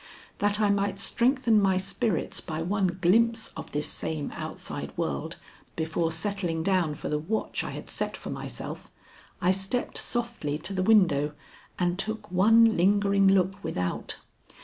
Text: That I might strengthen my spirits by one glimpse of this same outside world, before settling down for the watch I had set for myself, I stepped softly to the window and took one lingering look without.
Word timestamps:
That 0.39 0.59
I 0.59 0.71
might 0.71 0.99
strengthen 0.99 1.61
my 1.61 1.77
spirits 1.77 2.41
by 2.41 2.63
one 2.63 2.97
glimpse 3.01 3.49
of 3.49 3.71
this 3.71 3.85
same 3.85 4.31
outside 4.31 4.91
world, 4.97 5.35
before 5.75 6.11
settling 6.11 6.63
down 6.63 6.95
for 6.95 7.07
the 7.07 7.19
watch 7.19 7.63
I 7.63 7.69
had 7.69 7.87
set 7.87 8.17
for 8.17 8.31
myself, 8.31 8.89
I 9.41 9.51
stepped 9.51 9.99
softly 9.99 10.57
to 10.57 10.73
the 10.73 10.81
window 10.81 11.33
and 11.77 11.99
took 11.99 12.31
one 12.31 12.75
lingering 12.75 13.27
look 13.27 13.63
without. 13.63 14.17